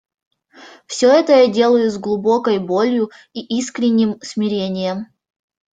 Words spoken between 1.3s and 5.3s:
я делаю с глубокой болью и искренним смирением.